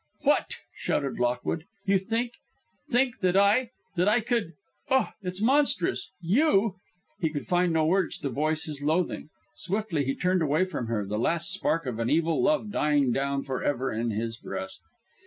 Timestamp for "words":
7.85-8.17